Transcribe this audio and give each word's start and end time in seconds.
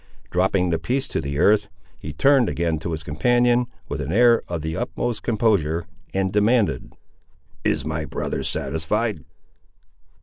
Dropping 0.31 0.71
the 0.71 0.79
piece 0.79 1.07
to 1.09 1.21
the 1.21 1.37
earth, 1.37 1.69
he 1.99 2.11
turned 2.11 2.49
again 2.49 2.79
to 2.79 2.91
his 2.91 3.03
companion 3.03 3.67
with 3.87 4.01
an 4.01 4.11
air 4.11 4.41
of 4.47 4.63
the 4.63 4.75
utmost 4.75 5.21
composure, 5.21 5.85
and 6.11 6.31
demanded— 6.31 6.91
"Is 7.63 7.85
my 7.85 8.05
brother 8.05 8.41
satisfied?" 8.41 9.23